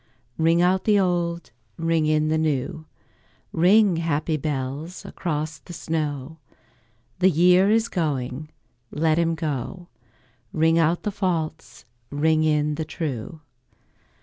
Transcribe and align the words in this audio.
Ring 0.39 0.63
out 0.63 0.85
the 0.85 0.99
old, 0.99 1.51
ring 1.77 2.07
in 2.07 2.29
the 2.29 2.37
new, 2.39 2.87
Ring, 3.53 3.97
happy 3.97 4.35
bells, 4.35 5.05
across 5.05 5.59
the 5.59 5.73
snow: 5.73 6.39
The 7.19 7.29
year 7.29 7.69
is 7.69 7.87
going, 7.87 8.49
let 8.89 9.19
him 9.19 9.35
go; 9.35 9.89
Ring 10.53 10.79
out 10.79 11.03
the 11.03 11.11
false, 11.11 11.85
ring 12.09 12.43
in 12.43 12.73
the 12.73 12.83
true. 12.85 13.41